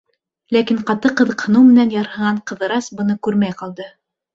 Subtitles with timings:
[0.55, 3.93] Ләкин ҡаты ҡыҙыҡһыныу менән ярһыған Ҡыҙырас быны күрмәй ҡалды.